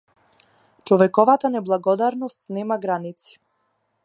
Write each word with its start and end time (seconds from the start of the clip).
Човековата 0.91 1.49
неблагодарност 1.57 2.41
нема 2.59 2.79
граници. 2.89 3.39